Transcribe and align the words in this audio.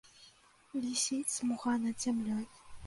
Вісіць 0.85 1.31
смуга 1.37 1.77
над 1.87 1.95
зямлёй. 2.07 2.45